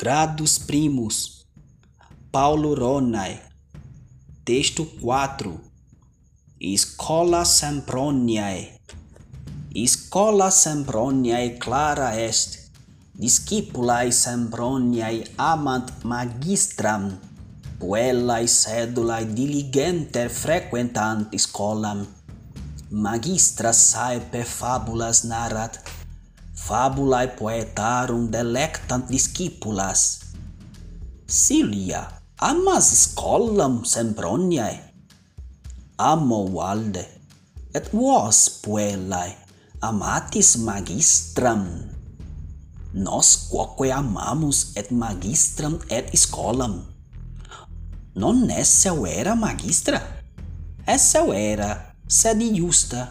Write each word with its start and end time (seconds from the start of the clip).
Gradus 0.00 0.58
Primus, 0.58 1.44
Paulo 2.32 2.74
Ronai, 2.74 3.38
texto 4.46 4.86
4, 4.98 5.60
Escola 6.58 7.44
Semproniae. 7.44 8.80
Escola 9.74 10.48
Semproniae 10.50 11.58
clara 11.58 12.16
est, 12.16 12.72
discipulae 13.12 14.08
Semproniae 14.10 15.20
amant 15.36 15.92
magistram, 16.02 17.20
puellae 17.76 18.48
sedulae 18.48 19.28
diligenter 19.36 20.32
frequentant 20.32 21.36
scolam. 21.36 22.06
Magistra 22.88 23.76
saepe 23.76 24.48
fabulas 24.48 25.26
narrat, 25.28 25.76
fabulae 26.70 27.34
poetarum 27.34 28.30
delectant 28.30 29.10
discipulas. 29.10 30.30
Silia 31.26 32.06
amas 32.38 32.86
scolam 33.02 33.82
semproniae, 33.82 34.78
amo 35.98 36.46
valde, 36.54 37.02
et 37.74 37.90
vos 37.90 38.62
puellae 38.62 39.34
amatis 39.82 40.54
magistram. 40.62 41.66
Nos 42.94 43.50
quoque 43.50 43.90
amamus 43.90 44.70
et 44.78 44.90
magistram 44.90 45.78
et 45.90 46.06
scolam. 46.14 46.86
Non 48.14 48.50
esse 48.50 48.90
era 49.06 49.34
magistra? 49.34 50.02
Essa 50.86 51.22
era 51.34 51.94
sed 52.06 52.42
iusta 52.42 53.08